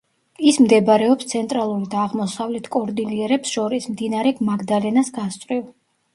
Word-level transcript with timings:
ის 0.51 0.55
მდებარეობს 0.61 1.27
ცენტრალური 1.33 1.89
და 1.91 1.99
აღმოსავლეთ 2.05 2.71
კორდილიერებს 2.77 3.53
შორის, 3.59 3.87
მდინარე 3.93 4.35
მაგდალენას 4.51 5.15
გასწვრივ. 5.21 5.65